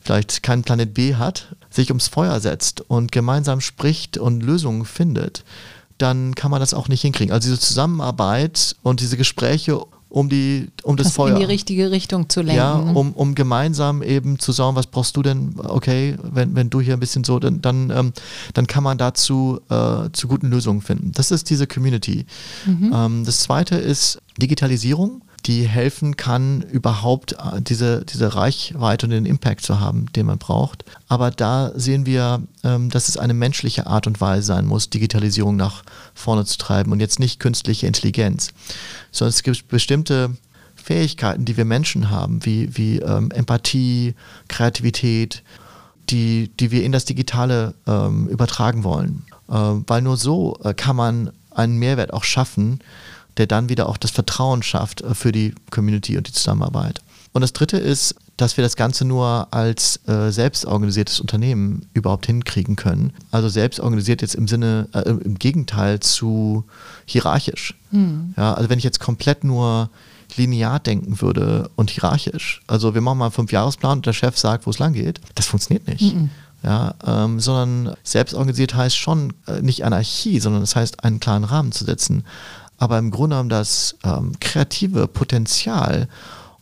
[0.00, 5.44] vielleicht keinen Planet B hat, sich ums Feuer setzt und gemeinsam spricht und Lösungen findet,
[5.98, 7.32] dann kann man das auch nicht hinkriegen.
[7.32, 11.34] Also diese Zusammenarbeit und diese Gespräche um, die, um das, das Feuer.
[11.34, 12.56] in die richtige Richtung zu lenken.
[12.56, 12.92] Ja, ne?
[12.94, 15.54] um, um gemeinsam eben zu sagen, was brauchst du denn?
[15.56, 18.12] Okay, wenn, wenn du hier ein bisschen so, dann, dann, ähm,
[18.54, 21.12] dann kann man dazu äh, zu guten Lösungen finden.
[21.12, 22.26] Das ist diese Community.
[22.66, 29.26] Ähm, das zweite ist Digitalisierung, die helfen kann, überhaupt äh, diese, diese Reichweite und den
[29.26, 30.84] Impact zu haben, den man braucht.
[31.08, 35.56] Aber da sehen wir, ähm, dass es eine menschliche Art und Weise sein muss, Digitalisierung
[35.56, 35.82] nach
[36.14, 38.52] vorne zu treiben und jetzt nicht künstliche Intelligenz,
[39.10, 40.36] sondern es gibt bestimmte
[40.76, 44.14] Fähigkeiten, die wir Menschen haben, wie, wie ähm, Empathie,
[44.46, 45.42] Kreativität,
[46.10, 49.24] die, die wir in das Digitale ähm, übertragen wollen.
[49.50, 52.78] Ähm, weil nur so äh, kann man einen Mehrwert auch schaffen,
[53.40, 57.00] der dann wieder auch das Vertrauen schafft äh, für die Community und die Zusammenarbeit.
[57.32, 62.76] Und das Dritte ist, dass wir das Ganze nur als äh, selbstorganisiertes Unternehmen überhaupt hinkriegen
[62.76, 63.12] können.
[63.30, 66.64] Also selbstorganisiert jetzt im Sinne, äh, im Gegenteil zu
[67.06, 67.74] hierarchisch.
[68.36, 69.90] Ja, also wenn ich jetzt komplett nur
[70.36, 74.66] linear denken würde und hierarchisch, also wir machen mal einen Fünfjahresplan und der Chef sagt,
[74.66, 76.14] wo es lang geht, das funktioniert nicht.
[76.62, 81.72] Ja, ähm, sondern selbstorganisiert heißt schon äh, nicht Anarchie, sondern das heißt, einen klaren Rahmen
[81.72, 82.24] zu setzen.
[82.80, 86.08] Aber im Grunde genommen das ähm, kreative Potenzial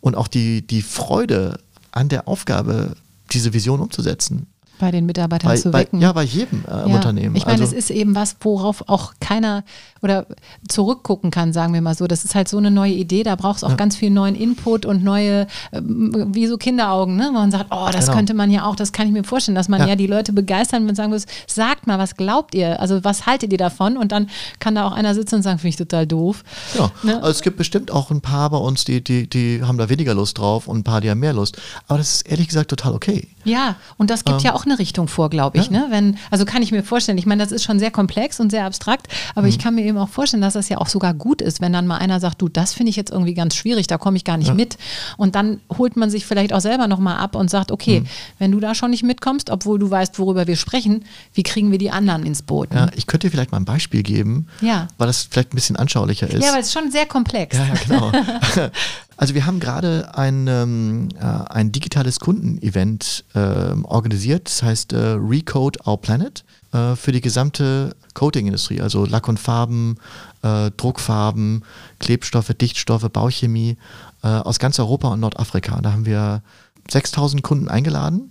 [0.01, 1.61] und auch die, die Freude
[1.93, 2.97] an der Aufgabe,
[3.31, 4.49] diese Vision umzusetzen.
[4.79, 6.01] Bei den Mitarbeitern Bei, zu bei, wecken.
[6.01, 7.37] ja, bei jedem äh, Ja, Unternehmen.
[7.37, 9.65] Ich meine, also, es ist eben was, worauf auch keiner
[10.03, 10.27] oder
[10.69, 12.07] zurückgucken kann, sagen wir mal so.
[12.07, 14.87] Das ist halt so eine neue Idee, da braucht es auch ganz viel neuen Input
[14.87, 17.29] und neue, ähm, wie so Kinderaugen, ne?
[17.31, 18.17] wo man sagt, oh, das Genau.
[18.17, 19.97] könnte man ja auch, das kann ich mir vorstellen, dass man ja, Ja.
[19.97, 22.81] die Leute begeistern und sagen muss, sagt mal, was glaubt ihr?
[22.81, 23.97] Also was haltet ihr davon?
[23.97, 24.29] Und dann
[24.61, 26.45] kann da auch einer sitzen und sagen, finde ich total doof.
[26.75, 26.91] Genau.
[27.03, 27.17] Ne?
[27.17, 30.15] Also es gibt bestimmt auch ein paar bei uns, die, die, die haben da weniger
[30.15, 31.61] Lust drauf und ein paar, die haben mehr Lust.
[31.89, 33.29] Aber das ist ehrlich gesagt total okay.
[33.45, 35.67] Ja, und das gibt ja auch eine Richtung vor, glaube ich.
[35.67, 35.73] Ja.
[35.81, 35.87] Ne?
[35.91, 38.65] Wenn, also kann ich mir vorstellen, ich meine, das ist schon sehr komplex und sehr
[38.67, 39.49] abstrakt, aber Mhm.
[39.49, 41.87] ich kann mir eben auch vorstellen, dass das ja auch sogar gut ist, wenn dann
[41.87, 44.37] mal einer sagt, du, das finde ich jetzt irgendwie ganz schwierig, da komme ich gar
[44.37, 44.79] nicht mit.
[45.17, 48.07] Und dann holt man sich vielleicht auch selber nochmal ab und sagt, okay, Mhm.
[48.39, 51.05] wenn du da schon nicht mitkommst, obwohl du weißt, worüber wir sprechen,
[51.35, 52.73] wie kriegen wir die anderen ins Boot?
[52.75, 52.93] Ja, Ne?
[52.97, 54.89] ich könnte dir vielleicht mal ein Beispiel geben, Ja.
[54.99, 56.45] weil das vielleicht ein bisschen anschaulicher ist.
[56.45, 57.57] Ja, weil es schon sehr komplex.
[57.57, 58.13] Ja, ja, genau.
[59.19, 65.17] Also wir haben gerade ein, ähm, äh, ein digitales Kundenevent äh, organisiert, das heißt äh,
[65.19, 69.97] Recode Our Planet äh, für die gesamte Coating-Industrie, also Lack und Farben,
[70.43, 71.65] äh, Druckfarben,
[71.99, 73.77] Klebstoffe, Dichtstoffe, Bauchemie
[74.23, 75.81] äh, aus ganz Europa und Nordafrika.
[75.81, 76.41] Da haben wir
[76.89, 78.31] 6000 Kunden eingeladen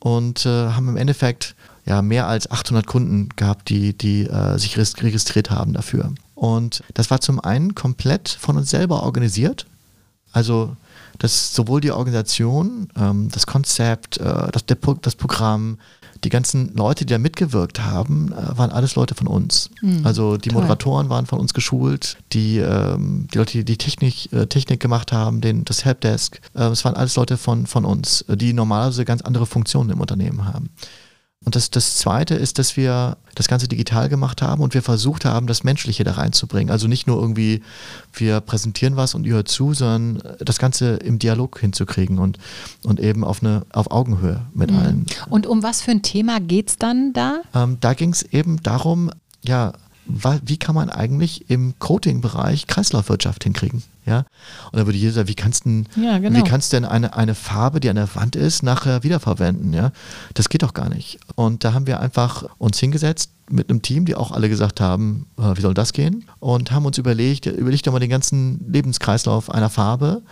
[0.00, 5.72] und haben im Endeffekt ja, mehr als 800 Kunden gehabt, die, die sich registriert haben
[5.72, 6.12] dafür.
[6.36, 9.66] Und das war zum einen komplett von uns selber organisiert.
[10.36, 10.76] Also
[11.18, 15.78] das sowohl die Organisation, ähm, das Konzept, äh, das, der, das Programm,
[16.24, 19.70] die ganzen Leute, die da mitgewirkt haben, äh, waren alles Leute von uns.
[19.80, 20.60] Mhm, also die toll.
[20.60, 25.10] Moderatoren waren von uns geschult, die, ähm, die Leute, die die Technik, äh, Technik gemacht
[25.10, 29.22] haben, den, das Helpdesk, äh, es waren alles Leute von, von uns, die normalerweise ganz
[29.22, 30.68] andere Funktionen im Unternehmen haben.
[31.46, 35.24] Und das, das Zweite ist, dass wir das Ganze digital gemacht haben und wir versucht
[35.24, 36.72] haben, das Menschliche da reinzubringen.
[36.72, 37.62] Also nicht nur irgendwie,
[38.12, 42.38] wir präsentieren was und ihr hört zu, sondern das Ganze im Dialog hinzukriegen und,
[42.82, 44.76] und eben auf, eine, auf Augenhöhe mit mhm.
[44.76, 45.06] allen.
[45.30, 47.42] Und um was für ein Thema geht es dann da?
[47.54, 49.12] Ähm, da ging es eben darum,
[49.44, 49.72] ja,
[50.06, 53.82] wie kann man eigentlich im Coating-Bereich Kreislaufwirtschaft hinkriegen?
[54.04, 54.24] Ja?
[54.70, 56.38] Und da würde jeder sagen, wie kannst du ja, genau.
[56.38, 59.72] wie kannst denn eine, eine Farbe, die an der Wand ist, nachher wiederverwenden?
[59.72, 59.92] Ja?
[60.34, 61.18] Das geht doch gar nicht.
[61.34, 65.26] Und da haben wir einfach uns hingesetzt mit einem Team, die auch alle gesagt haben,
[65.38, 66.24] äh, wie soll das gehen?
[66.38, 70.22] Und haben uns überlegt, überlegt doch mal den ganzen Lebenskreislauf einer Farbe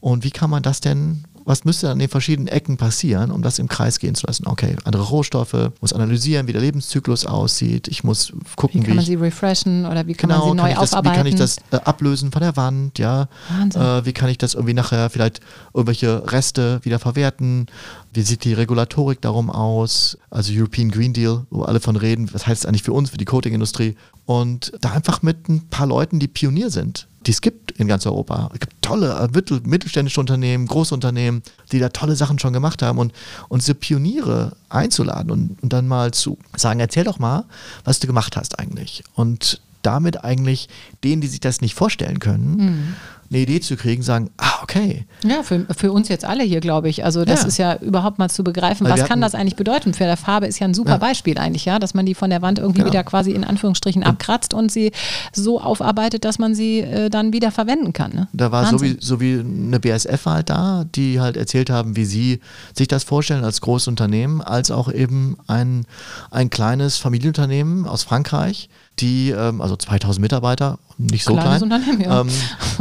[0.00, 3.58] und wie kann man das denn was müsste an den verschiedenen Ecken passieren, um das
[3.58, 4.46] im Kreis gehen zu lassen?
[4.46, 7.88] Okay, andere Rohstoffe, muss analysieren, wie der Lebenszyklus aussieht.
[7.88, 10.74] Ich muss gucken, wie kann man sie refreshen oder wie kann genau, man sie neu
[10.74, 11.14] das, aufarbeiten?
[11.14, 12.98] Wie kann ich das äh, ablösen von der Wand?
[12.98, 13.28] Ja,
[13.74, 15.40] äh, wie kann ich das irgendwie nachher vielleicht
[15.74, 17.66] irgendwelche Reste wieder verwerten?
[18.12, 20.18] Wie sieht die Regulatorik darum aus?
[20.30, 22.28] Also European Green Deal, wo alle von reden.
[22.32, 23.96] Was heißt das eigentlich für uns, für die Coating-Industrie?
[24.26, 28.06] Und da einfach mit ein paar Leuten, die Pionier sind, die es gibt in ganz
[28.06, 28.50] Europa.
[28.54, 32.82] Es gibt tolle äh, mittel, mittelständische Unternehmen, große Unternehmen, die da tolle Sachen schon gemacht
[32.82, 33.12] haben und,
[33.48, 37.44] und diese Pioniere einzuladen und, und dann mal zu sagen, erzähl doch mal,
[37.84, 39.04] was du gemacht hast eigentlich.
[39.14, 40.68] Und damit eigentlich
[41.04, 42.94] denen, die sich das nicht vorstellen können, mhm
[43.30, 45.06] eine Idee zu kriegen, sagen, ah, okay.
[45.22, 47.04] Ja, für, für uns jetzt alle hier, glaube ich.
[47.04, 47.46] Also das ja.
[47.46, 49.94] ist ja überhaupt mal zu begreifen, Weil was kann das eigentlich bedeuten?
[49.94, 50.96] Für der Farbe ist ja ein super ja.
[50.96, 52.90] Beispiel eigentlich, ja, dass man die von der Wand irgendwie genau.
[52.90, 54.90] wieder quasi in Anführungsstrichen abkratzt und sie
[55.32, 58.12] so aufarbeitet, dass man sie äh, dann wieder verwenden kann.
[58.12, 58.28] Ne?
[58.32, 62.04] Da war so wie, so wie eine BSF halt da, die halt erzählt haben, wie
[62.04, 62.40] sie
[62.74, 65.86] sich das vorstellen als großes Unternehmen, als auch eben ein,
[66.32, 68.68] ein kleines Familienunternehmen aus Frankreich,
[69.00, 72.20] die, ähm, also 2000 Mitarbeiter, nicht so Kleines klein, ja.
[72.20, 72.28] ähm,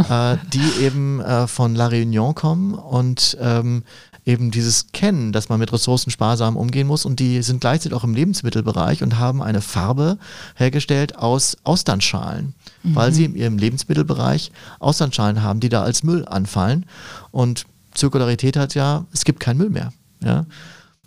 [0.09, 3.83] äh, die eben äh, von La Réunion kommen und ähm,
[4.25, 8.03] eben dieses Kennen, dass man mit Ressourcen sparsam umgehen muss und die sind gleichzeitig auch
[8.03, 10.17] im Lebensmittelbereich und haben eine Farbe
[10.55, 12.53] hergestellt aus Austernschalen,
[12.83, 12.95] mhm.
[12.95, 16.85] weil sie in ihrem Lebensmittelbereich Austernschalen haben, die da als Müll anfallen
[17.31, 19.91] und Zirkularität hat ja, es gibt keinen Müll mehr.
[20.23, 20.45] Ja?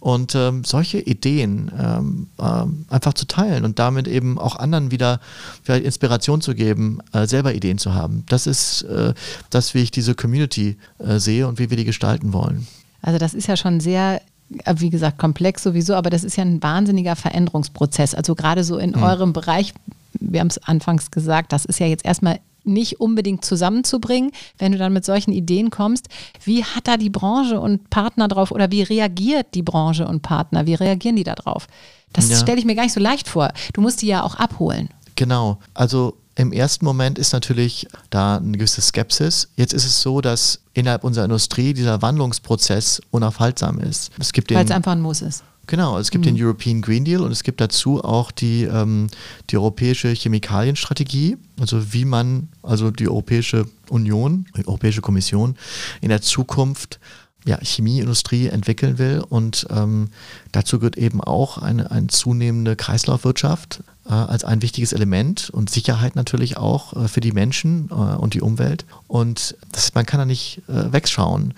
[0.03, 5.21] Und ähm, solche Ideen ähm, ähm, einfach zu teilen und damit eben auch anderen wieder
[5.63, 8.25] vielleicht Inspiration zu geben, äh, selber Ideen zu haben.
[8.29, 9.15] Das ist äh,
[9.51, 12.67] das, wie ich diese Community äh, sehe und wie wir die gestalten wollen.
[13.01, 14.21] Also das ist ja schon sehr
[14.65, 18.17] äh, wie gesagt, komplex sowieso, aber das ist ja ein wahnsinniger Veränderungsprozess.
[18.17, 19.05] Also gerade so in mhm.
[19.05, 19.73] eurem Bereich,
[20.19, 24.79] wir haben es anfangs gesagt, das ist ja jetzt erstmal nicht unbedingt zusammenzubringen, wenn du
[24.79, 26.09] dann mit solchen Ideen kommst.
[26.45, 30.67] Wie hat da die Branche und Partner drauf oder wie reagiert die Branche und Partner?
[30.67, 31.67] Wie reagieren die da drauf?
[32.13, 32.37] Das ja.
[32.37, 33.53] stelle ich mir gar nicht so leicht vor.
[33.73, 34.89] Du musst die ja auch abholen.
[35.17, 35.59] Genau.
[35.75, 39.49] Also im ersten Moment ist natürlich da eine gewisse Skepsis.
[39.57, 44.11] Jetzt ist es so, dass innerhalb unserer Industrie dieser Wandlungsprozess unaufhaltsam ist.
[44.51, 45.45] Weil es einfach ein Muss ist.
[45.73, 46.35] Genau, es gibt mhm.
[46.35, 49.07] den European Green Deal und es gibt dazu auch die, ähm,
[49.49, 55.57] die europäische Chemikalienstrategie, also wie man, also die Europäische Union, die Europäische Kommission
[56.03, 57.01] in der Zukunft
[57.47, 59.25] ja, Chemieindustrie entwickeln will.
[59.27, 60.11] Und ähm,
[60.53, 66.17] dazu gehört eben auch eine, eine zunehmende Kreislaufwirtschaft äh, als ein wichtiges Element und Sicherheit
[66.17, 68.85] natürlich auch äh, für die Menschen äh, und die Umwelt.
[69.09, 71.55] Und das, man kann da nicht äh, wegschauen.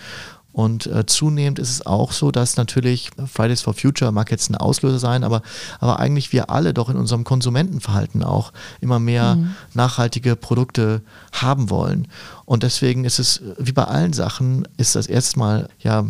[0.55, 4.55] Und äh, zunehmend ist es auch so, dass natürlich Fridays for Future mag jetzt ein
[4.55, 5.43] Auslöser sein, aber,
[5.81, 9.55] aber eigentlich wir alle doch in unserem Konsumentenverhalten auch immer mehr mhm.
[9.75, 12.07] nachhaltige Produkte haben wollen.
[12.45, 16.05] Und deswegen ist es, wie bei allen Sachen, ist das erstmal ja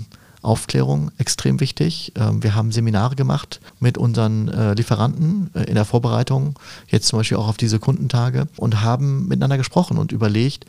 [0.44, 2.12] Aufklärung extrem wichtig.
[2.16, 7.18] Ähm, wir haben Seminare gemacht mit unseren äh, Lieferanten äh, in der Vorbereitung, jetzt zum
[7.18, 10.66] Beispiel auch auf diese Kundentage und haben miteinander gesprochen und überlegt,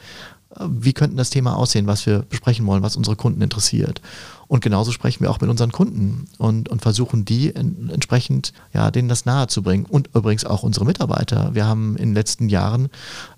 [0.60, 4.02] wie könnte das Thema aussehen, was wir besprechen wollen, was unsere Kunden interessiert.
[4.48, 8.92] Und genauso sprechen wir auch mit unseren Kunden und, und versuchen die in, entsprechend, ja,
[8.92, 9.86] denen das nahe zu bringen.
[9.86, 11.54] Und übrigens auch unsere Mitarbeiter.
[11.54, 12.90] Wir haben in den letzten Jahren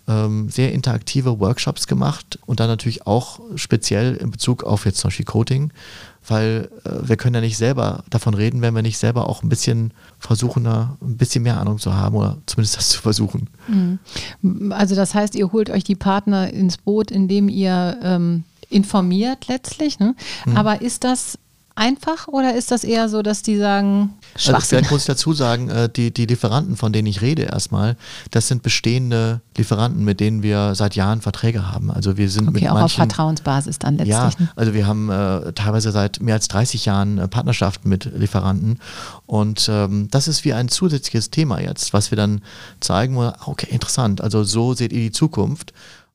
[0.08, 5.10] ähm, sehr interaktive Workshops gemacht und dann natürlich auch speziell in Bezug auf jetzt zum
[5.10, 5.72] Beispiel Coding,
[6.28, 9.50] weil äh, wir können ja nicht selber davon reden, wenn wir nicht selber auch ein
[9.50, 13.50] bisschen versuchen, da ein bisschen mehr Ahnung zu haben oder zumindest das zu versuchen.
[13.68, 14.72] Mhm.
[14.72, 20.00] Also das heißt, ihr holt euch die Partner ins Boot, indem ihr ähm, informiert letztlich.
[20.00, 20.16] Ne?
[20.46, 20.58] Mhm.
[20.58, 21.38] Aber ist das
[21.78, 25.70] einfach oder ist das eher so, dass die sagen, also vielleicht muss ich dazu sagen,
[25.70, 27.98] äh, die, die Lieferanten, von denen ich rede erstmal,
[28.32, 31.92] das sind bestehende Lieferanten, mit denen wir seit Jahren Verträge haben.
[31.92, 34.18] Also wir sind okay, mit auch manchen, auf Vertrauensbasis dann letztlich.
[34.18, 34.50] Ja, ne?
[34.56, 38.80] also wir haben äh, teilweise seit mehr als 30 Jahren äh, Partnerschaften mit Lieferanten
[39.28, 42.42] und ähm, das ist wie ein zusätzliches Thema jetzt, was wir dann
[42.80, 45.74] zeigen, wo, okay, interessant, also so seht ihr die Zukunft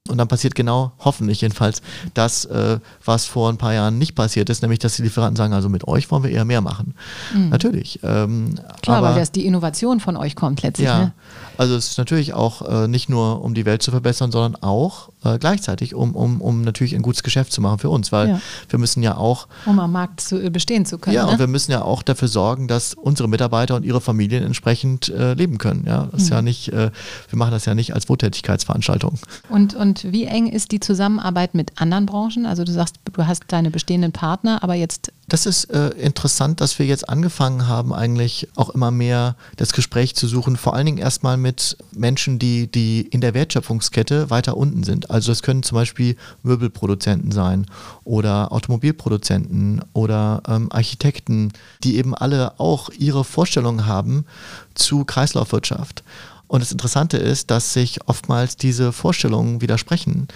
[0.08, 1.80] und dann passiert genau, hoffentlich jedenfalls,
[2.14, 5.52] das, äh, was vor ein paar Jahren nicht passiert ist, nämlich dass die Lieferanten sagen,
[5.52, 6.94] also mit euch wollen wir eher mehr machen.
[7.32, 7.50] Mhm.
[7.50, 8.00] Natürlich.
[8.02, 10.88] Ähm, Klar, aber, weil das die Innovation von euch kommt letztlich.
[10.88, 11.12] Ja, Ne?
[11.56, 15.10] also es ist natürlich auch äh, nicht nur, um die Welt zu verbessern, sondern auch
[15.24, 18.40] äh, gleichzeitig, um, um, um natürlich ein gutes Geschäft zu machen für uns, weil Ja.
[18.68, 21.14] wir müssen ja auch Um am Markt zu, äh, bestehen zu können.
[21.16, 21.32] ja, ne?
[21.32, 25.34] und wir müssen ja auch dafür sorgen, dass unsere Mitarbeiter und ihre Familien entsprechend äh,
[25.34, 25.84] leben können.
[25.86, 26.34] Ja, das ist Mhm.
[26.36, 26.90] ja nicht, äh,
[27.30, 29.18] wir machen das ja nicht als Wohltätigkeitsveranstaltung.
[29.48, 32.46] Und, und wie eng ist die Zusammenarbeit mit anderen Branchen?
[32.46, 36.78] Also du sagst, du hast deine bestehenden Partner, aber jetzt Das ist äh, interessant, dass
[36.78, 40.98] wir jetzt angefangen haben, eigentlich auch immer mehr das Gespräch zu suchen, vor allen Dingen
[40.98, 45.10] erstmal mit Menschen, die, die in der Wertschöpfungskette weiter unten sind.
[45.12, 47.66] Also das können zum Beispiel Möbelproduzenten sein
[48.04, 51.52] oder Automobilproduzenten oder ähm, Architekten,
[51.84, 54.24] die eben alle auch ihre Vorstellungen haben
[54.74, 56.02] zu Kreislaufwirtschaft.
[56.48, 60.28] Und das Interessante ist, dass sich oftmals diese Vorstellungen widersprechen.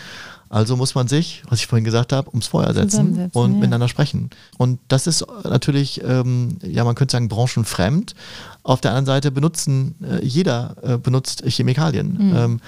[0.48, 3.58] Also muss man sich, was ich vorhin gesagt habe, ums Feuer setzen und ja.
[3.58, 4.30] miteinander sprechen.
[4.58, 8.14] Und das ist natürlich, ähm, ja, man könnte sagen, branchenfremd.
[8.62, 12.30] Auf der anderen Seite benutzen, äh, jeder äh, benutzt Chemikalien.
[12.30, 12.36] Mhm.
[12.36, 12.60] Ähm,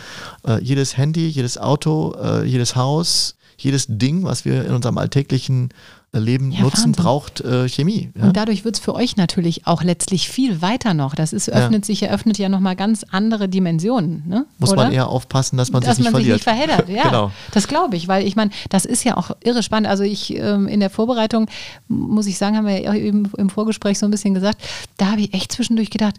[0.47, 5.71] äh, jedes Handy, jedes Auto, äh, jedes Haus, jedes Ding, was wir in unserem alltäglichen
[6.12, 6.92] Leben Ja, nutzen, Wahnsinn.
[6.92, 8.11] braucht äh, Chemie.
[8.16, 8.25] Ja?
[8.25, 11.14] Und dadurch wird es für euch natürlich auch letztlich viel weiter noch.
[11.14, 14.23] Das ist, öffnet sich, eröffnet ja nochmal ganz andere Dimensionen.
[14.27, 14.47] Ne?
[14.59, 14.85] Muss Oder?
[14.85, 16.38] man eher aufpassen, dass man dass sich nicht man verliert.
[16.42, 16.88] sich nicht verheddert.
[16.99, 17.31] Ja, Genau.
[17.53, 19.88] das glaube ich, weil ich meine, das ist ja auch irre spannend.
[19.88, 21.47] Also ich ähm, in der Vorbereitung,
[21.88, 24.62] muss ich sagen, haben wir ja eben im Vorgespräch so ein bisschen gesagt,
[24.97, 26.14] da habe ich echt zwischendurch gedacht,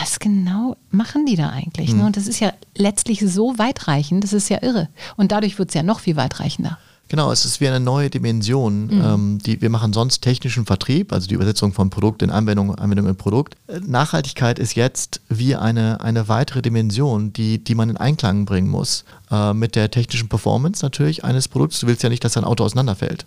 [0.00, 1.92] was genau machen die da eigentlich?
[1.92, 1.98] Mhm.
[2.00, 2.06] Ne?
[2.06, 4.88] Und das ist ja letztlich so weitreichend, das ist ja irre.
[5.16, 6.78] Und dadurch wird es ja noch viel weitreichender.
[7.08, 8.88] Genau, es ist wie eine neue Dimension.
[8.90, 13.08] Ähm, die, wir machen sonst technischen Vertrieb, also die Übersetzung von Produkt in Anwendung, Anwendung
[13.08, 13.56] in Produkt.
[13.86, 19.04] Nachhaltigkeit ist jetzt wie eine, eine weitere Dimension, die, die man in Einklang bringen muss.
[19.30, 21.80] Äh, mit der technischen Performance natürlich eines Produkts.
[21.80, 23.26] Du willst ja nicht, dass dein Auto auseinanderfällt,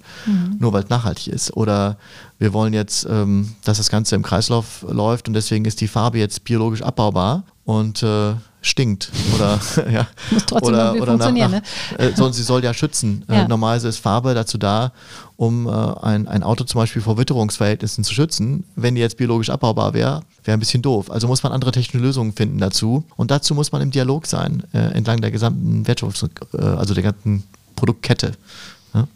[0.60, 1.56] nur weil es nachhaltig ist.
[1.56, 1.98] Oder
[2.40, 6.18] wir wollen jetzt, ähm, dass das Ganze im Kreislauf läuft und deswegen ist die Farbe
[6.18, 8.34] jetzt biologisch abbaubar und äh,
[8.68, 9.12] stinkt.
[9.36, 9.60] Oder,
[9.92, 13.24] ja, Muss trotzdem oder, oder nach, funktionieren, nach, äh, sondern sie soll ja schützen.
[13.28, 13.44] Ja.
[13.44, 14.92] Äh, normalerweise ist Farbe dazu da,
[15.36, 18.64] um äh, ein, ein Auto zum Beispiel vor Witterungsverhältnissen zu schützen.
[18.76, 21.12] Wenn die jetzt biologisch abbaubar wäre, wäre ein bisschen doof.
[21.12, 23.04] Also muss man andere technische Lösungen finden dazu.
[23.16, 27.04] Und dazu muss man im Dialog sein, äh, entlang der gesamten Wertschöpfung, äh, also der
[27.04, 27.44] ganzen
[27.76, 28.34] Produktkette.
[28.94, 29.08] Ja?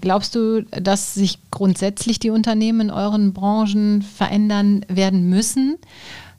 [0.00, 5.78] Glaubst du, dass sich grundsätzlich die Unternehmen in euren Branchen verändern werden müssen?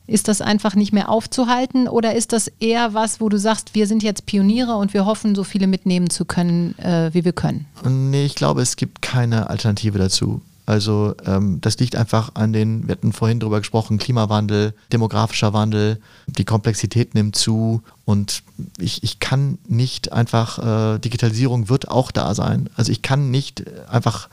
[0.07, 3.87] Ist das einfach nicht mehr aufzuhalten oder ist das eher was, wo du sagst, wir
[3.87, 7.65] sind jetzt Pioniere und wir hoffen, so viele mitnehmen zu können, äh, wie wir können?
[7.87, 10.41] Nee, ich glaube, es gibt keine Alternative dazu.
[10.65, 15.99] Also ähm, das liegt einfach an den, wir hatten vorhin drüber gesprochen, Klimawandel, demografischer Wandel,
[16.25, 18.41] die Komplexität nimmt zu und
[18.79, 22.69] ich, ich kann nicht einfach, äh, Digitalisierung wird auch da sein.
[22.75, 24.29] Also ich kann nicht einfach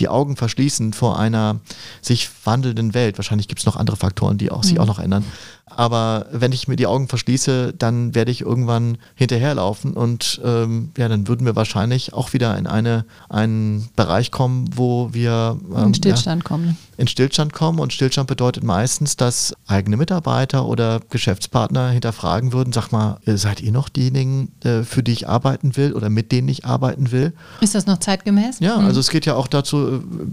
[0.00, 1.60] die Augen verschließen vor einer
[2.02, 3.18] sich wandelnden Welt.
[3.18, 5.24] Wahrscheinlich gibt es noch andere Faktoren, die auch, sich auch noch ändern.
[5.66, 11.08] Aber wenn ich mir die Augen verschließe, dann werde ich irgendwann hinterherlaufen und ähm, ja,
[11.08, 15.94] dann würden wir wahrscheinlich auch wieder in eine, einen Bereich kommen, wo wir ähm, In
[15.94, 16.66] Stillstand kommen.
[16.66, 17.80] Ja, in Stillstand kommen.
[17.80, 23.60] Und Stillstand bedeutet meistens, dass eigene Mitarbeiter oder Geschäftspartner hinterfragen würden, sag mal, äh, seid
[23.60, 27.32] ihr noch diejenigen, äh, für die ich arbeiten will oder mit denen ich arbeiten will?
[27.62, 28.60] Ist das noch zeitgemäß?
[28.60, 28.84] Ja, Hm.
[28.84, 29.83] also es geht ja auch dazu,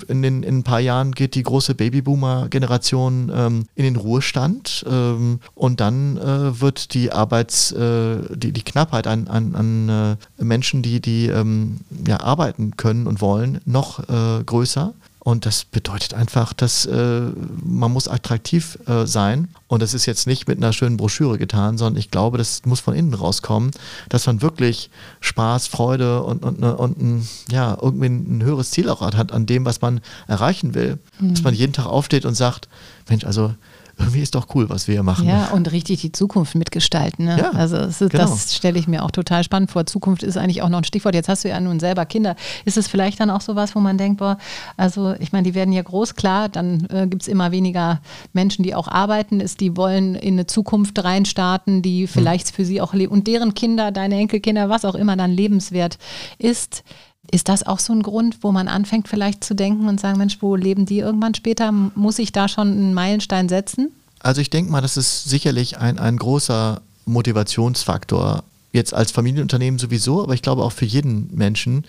[0.08, 5.40] in, den, in ein paar Jahren geht die große Babyboomer-Generation ähm, in den Ruhestand ähm,
[5.56, 10.82] und dann äh, wird die Arbeits, äh, die, die Knappheit an, an, an äh, Menschen,
[10.82, 14.94] die, die ähm, ja, arbeiten können und wollen, noch äh, größer.
[15.24, 17.22] Und das bedeutet einfach, dass äh,
[17.64, 19.50] man muss attraktiv äh, sein.
[19.68, 22.80] Und das ist jetzt nicht mit einer schönen Broschüre getan, sondern ich glaube, das muss
[22.80, 23.70] von innen rauskommen,
[24.10, 29.02] dass man wirklich Spaß, Freude und, und, und ein, ja, irgendwie ein höheres Ziel auch
[29.02, 30.98] hat an dem, was man erreichen will.
[31.20, 31.36] Mhm.
[31.36, 32.68] Dass man jeden Tag aufsteht und sagt,
[33.08, 33.54] Mensch, also
[34.02, 35.28] irgendwie ist doch cool, was wir hier machen.
[35.28, 37.26] Ja, und richtig die Zukunft mitgestalten.
[37.26, 37.38] Ne?
[37.38, 38.10] Ja, also das, genau.
[38.12, 39.86] das stelle ich mir auch total spannend vor.
[39.86, 41.16] Zukunft ist eigentlich auch noch ein Stichwort.
[41.16, 42.36] Jetzt hast du ja nun selber Kinder.
[42.66, 44.38] Ist es vielleicht dann auch sowas, wo man denkt, boah,
[44.78, 48.02] also ich meine, die werden ja groß, klar, dann äh, gibt es immer weniger
[48.34, 52.08] Menschen, die auch arbeiten, ist, die wollen in eine Zukunft reinstarten, die hm.
[52.08, 52.56] vielleicht hm.
[52.56, 55.98] für sie auch leben und deren Kinder, deine Enkelkinder, was auch immer dann lebenswert
[56.38, 56.84] ist.
[57.30, 60.38] Ist das auch so ein Grund, wo man anfängt vielleicht zu denken und sagen, Mensch,
[60.42, 61.72] wo leben die irgendwann später?
[61.72, 63.92] Muss ich da schon einen Meilenstein setzen?
[64.20, 68.44] Also ich denke mal, das ist sicherlich ein, ein großer Motivationsfaktor.
[68.72, 71.86] Jetzt als Familienunternehmen sowieso, aber ich glaube auch für jeden Menschen,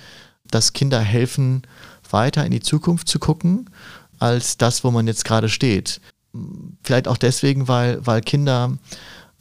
[0.51, 1.62] dass Kinder helfen,
[2.11, 3.71] weiter in die Zukunft zu gucken,
[4.18, 6.01] als das, wo man jetzt gerade steht.
[6.83, 8.77] Vielleicht auch deswegen, weil, weil Kinder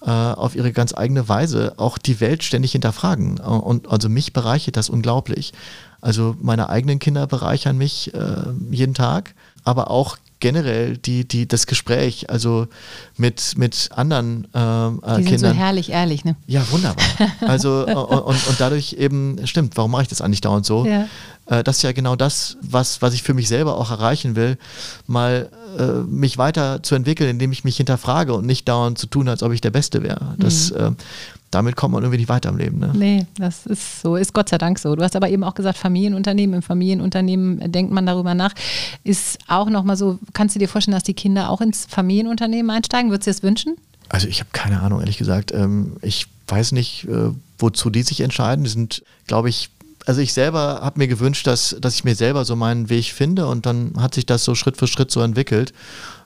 [0.09, 3.39] auf ihre ganz eigene Weise auch die Welt ständig hinterfragen.
[3.39, 5.53] Und also mich bereichert das unglaublich.
[6.01, 11.65] Also meine eigenen Kinder bereichern mich äh, jeden Tag, aber auch generell die, die, das
[11.67, 12.67] Gespräch, also
[13.15, 15.53] mit, mit anderen äh, äh die sind Kindern.
[15.53, 16.35] so herrlich ehrlich, ne?
[16.47, 17.05] Ja, wunderbar.
[17.41, 17.85] Also
[18.25, 20.85] und, und, dadurch eben, stimmt, warum mache ich das eigentlich dauernd so?
[20.85, 21.07] Ja.
[21.45, 24.57] Äh, das ist ja genau das, was, was ich für mich selber auch erreichen will,
[25.07, 29.29] mal äh, mich weiter zu entwickeln, indem ich mich hinterfrage und nicht dauernd zu tun,
[29.29, 30.35] als ob ich der Beste wäre.
[30.37, 30.77] Das, mhm.
[30.77, 30.91] äh,
[31.51, 32.79] damit kommt man irgendwie nicht weiter im Leben.
[32.79, 32.91] Ne?
[32.93, 34.95] Nee, das ist so, ist Gott sei Dank so.
[34.95, 38.53] Du hast aber eben auch gesagt, Familienunternehmen, im Familienunternehmen denkt man darüber nach.
[39.03, 43.11] Ist auch nochmal so, kannst du dir vorstellen, dass die Kinder auch ins Familienunternehmen einsteigen?
[43.11, 43.75] Würdest du dir das wünschen?
[44.07, 45.53] Also ich habe keine Ahnung, ehrlich gesagt.
[45.53, 48.63] Ähm, ich weiß nicht, äh, wozu die sich entscheiden.
[48.63, 49.69] Die sind, glaube ich,
[50.05, 53.47] also ich selber habe mir gewünscht, dass, dass ich mir selber so meinen Weg finde
[53.47, 55.73] und dann hat sich das so Schritt für Schritt so entwickelt.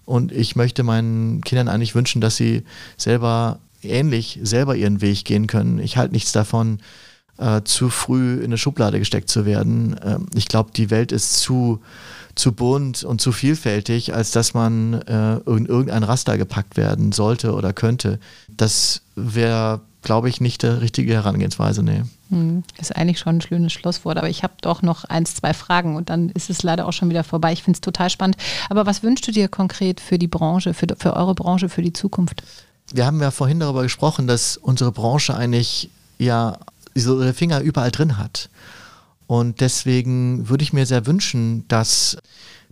[0.06, 2.64] Und ich möchte meinen Kindern eigentlich wünschen, dass sie
[2.96, 5.80] selber ähnlich selber ihren Weg gehen können.
[5.80, 6.80] Ich halte nichts davon,
[7.38, 9.96] äh, zu früh in eine Schublade gesteckt zu werden.
[10.04, 11.82] Ähm, ich glaube, die Welt ist zu,
[12.36, 17.54] zu bunt und zu vielfältig, als dass man äh, in irgendein Raster gepackt werden sollte
[17.54, 18.20] oder könnte.
[18.48, 21.84] Das wäre, glaube ich, nicht die richtige Herangehensweise.
[21.84, 22.04] Nee.
[22.30, 25.96] Hm, ist eigentlich schon ein schönes Schlusswort, aber ich habe doch noch eins, zwei Fragen
[25.96, 27.52] und dann ist es leider auch schon wieder vorbei.
[27.52, 28.38] Ich finde es total spannend.
[28.70, 31.94] Aber was wünschst du dir konkret für die Branche, für, für eure Branche, für die
[31.94, 32.44] Zukunft?
[32.94, 36.58] Wir haben ja vorhin darüber gesprochen, dass unsere Branche eigentlich ja
[36.96, 38.50] so ihre Finger überall drin hat.
[39.28, 42.18] Und deswegen würde ich mir sehr wünschen, dass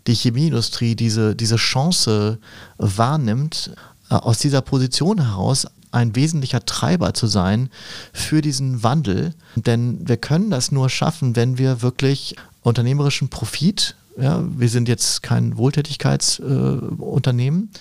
[0.07, 2.39] die Chemieindustrie diese, diese Chance
[2.77, 3.71] wahrnimmt,
[4.09, 7.69] äh, aus dieser Position heraus ein wesentlicher Treiber zu sein
[8.11, 9.33] für diesen Wandel.
[9.55, 15.23] Denn wir können das nur schaffen, wenn wir wirklich unternehmerischen Profit, ja, wir sind jetzt
[15.23, 17.77] kein Wohltätigkeitsunternehmen, äh,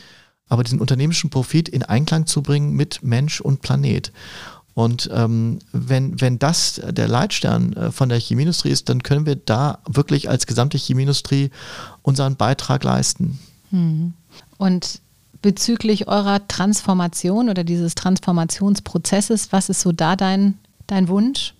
[0.48, 4.12] aber diesen unternehmerischen Profit in Einklang zu bringen mit Mensch und Planet.
[4.74, 9.36] Und ähm, wenn, wenn das der Leitstern äh, von der Chemieindustrie ist, dann können wir
[9.36, 11.50] da wirklich als gesamte Chemieindustrie
[12.02, 13.38] unseren Beitrag leisten.
[13.70, 14.14] Mhm.
[14.56, 15.00] Und
[15.42, 21.54] bezüglich eurer Transformation oder dieses Transformationsprozesses, was ist so da dein, dein Wunsch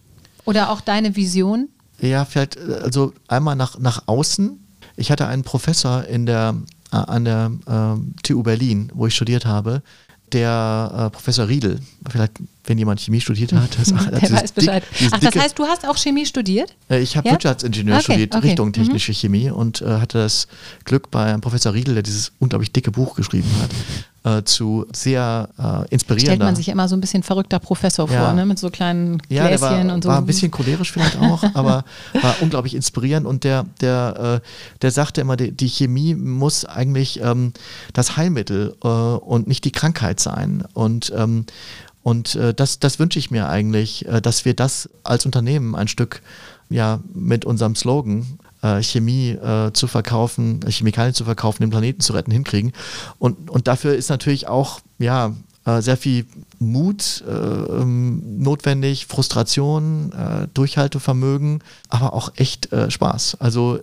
[0.45, 1.69] oder auch deine Vision?
[2.01, 4.59] Ja, vielleicht äh, also einmal nach, nach außen.
[4.97, 6.55] Ich hatte einen Professor in der
[6.97, 9.83] an der äh, TU Berlin, wo ich studiert habe,
[10.33, 13.77] der äh, Professor Riedel, vielleicht wenn jemand Chemie studiert hat.
[13.79, 13.89] Das,
[14.21, 14.85] der weiß Bescheid.
[14.99, 16.75] Dick, Ach, das heißt, du hast auch Chemie studiert?
[16.89, 17.35] Äh, ich habe ja?
[17.35, 18.49] Wirtschaftsingenieur okay, studiert, okay.
[18.49, 18.73] Richtung mhm.
[18.73, 19.17] technische mhm.
[19.17, 20.47] Chemie und äh, hatte das
[20.85, 25.93] Glück bei Professor Riedel, der dieses unglaublich dicke Buch geschrieben hat, äh, zu sehr äh,
[25.93, 26.35] inspirierender.
[26.35, 28.27] Stellt man sich immer so ein bisschen verrückter Professor ja.
[28.27, 28.47] vor, ne?
[28.47, 30.11] mit so kleinen ja, Gläschen war, und so.
[30.11, 31.85] War ein bisschen cholerisch vielleicht auch, aber
[32.21, 34.49] war unglaublich inspirierend und der, der, äh,
[34.83, 37.53] der sagte immer, die, die Chemie muss eigentlich ähm,
[37.93, 40.65] das Heilmittel äh, und nicht die Krankheit sein.
[40.75, 41.47] Und ähm,
[42.03, 45.89] und äh, das, das wünsche ich mir eigentlich, äh, dass wir das als Unternehmen ein
[45.89, 46.23] Stück
[46.69, 52.01] ja mit unserem Slogan äh, Chemie äh, zu verkaufen, äh, Chemikalien zu verkaufen, den Planeten
[52.01, 52.73] zu retten, hinkriegen.
[53.19, 55.33] Und, und dafür ist natürlich auch ja,
[55.65, 56.27] äh, sehr viel
[56.59, 63.37] Mut äh, ähm, notwendig, Frustration, äh, Durchhaltevermögen, aber auch echt Spaß.
[63.39, 63.81] Also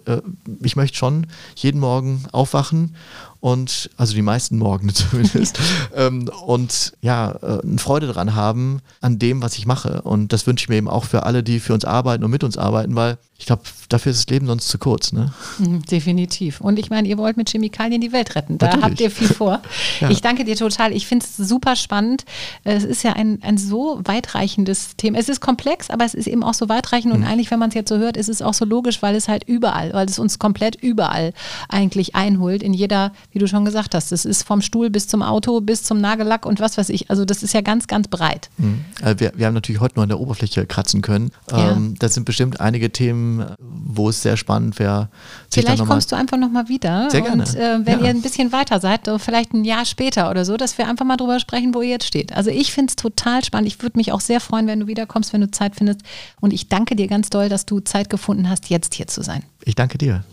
[0.62, 2.96] ich möchte schon jeden Morgen aufwachen
[3.40, 5.60] und also die meisten Morgen zumindest
[5.96, 10.02] ähm, und ja, äh, eine Freude daran haben an dem, was ich mache.
[10.02, 12.44] Und das wünsche ich mir eben auch für alle, die für uns arbeiten und mit
[12.44, 15.14] uns arbeiten, weil ich glaube, dafür ist das Leben sonst zu kurz.
[15.14, 15.32] Ne?
[15.60, 16.60] Mhm, definitiv.
[16.60, 18.58] Und ich meine, ihr wollt mit Chemikalien die Welt retten.
[18.58, 18.86] Da Natürlich.
[18.86, 19.62] habt ihr viel vor.
[20.02, 20.10] ja.
[20.10, 20.92] Ich danke dir total.
[20.92, 22.26] Ich finde es super spannend.
[22.66, 25.18] Es ist ja ein, ein so weitreichendes Thema.
[25.18, 27.14] Es ist komplex, aber es ist eben auch so weitreichend.
[27.14, 27.28] Und mhm.
[27.28, 29.46] eigentlich, wenn man es jetzt so hört, ist es auch so logisch, weil es halt
[29.46, 31.34] überall, weil es uns komplett überall
[31.70, 32.62] eigentlich einholt.
[32.62, 35.84] In jeder, wie du schon gesagt hast, es ist vom Stuhl bis zum Auto, bis
[35.84, 37.10] zum Nagellack und was weiß ich.
[37.10, 38.50] Also das ist ja ganz, ganz breit.
[38.58, 38.86] Mhm.
[39.02, 41.32] Also wir, wir haben natürlich heute nur an der Oberfläche kratzen können.
[41.52, 41.72] Ja.
[41.72, 45.10] Ähm, das sind bestimmt einige Themen, wo es sehr spannend wäre.
[45.52, 47.10] Vielleicht kommst du einfach nochmal wieder.
[47.12, 47.44] Sehr gerne.
[47.44, 48.06] Und äh, wenn ja.
[48.06, 51.18] ihr ein bisschen weiter seid, vielleicht ein Jahr später oder so, dass wir einfach mal
[51.18, 52.34] drüber sprechen, wo ihr jetzt steht.
[52.34, 53.68] Also ich finde es total spannend.
[53.68, 56.02] Ich würde mich auch sehr freuen, wenn du wiederkommst, wenn du Zeit findest.
[56.40, 59.44] Und ich danke dir ganz doll, dass du Zeit gefunden hast, jetzt hier zu sein.
[59.66, 60.24] Ich danke dir.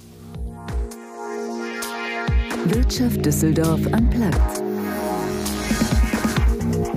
[2.70, 4.62] Wirtschaft Düsseldorf am Platz.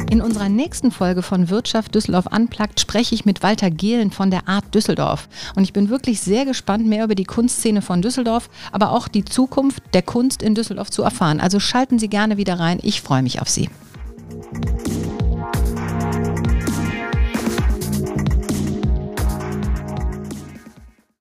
[0.09, 4.47] In unserer nächsten Folge von Wirtschaft Düsseldorf Unplugged spreche ich mit Walter Gehlen von der
[4.47, 5.30] Art Düsseldorf.
[5.55, 9.26] Und ich bin wirklich sehr gespannt, mehr über die Kunstszene von Düsseldorf, aber auch die
[9.26, 11.39] Zukunft der Kunst in Düsseldorf zu erfahren.
[11.39, 12.80] Also schalten Sie gerne wieder rein.
[12.82, 13.70] Ich freue mich auf Sie.